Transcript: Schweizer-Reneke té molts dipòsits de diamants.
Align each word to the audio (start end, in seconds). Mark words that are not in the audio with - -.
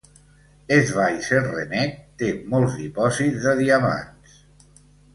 Schweizer-Reneke 0.87 2.01
té 2.23 2.33
molts 2.57 2.81
dipòsits 2.81 3.49
de 3.49 3.57
diamants. 3.65 4.39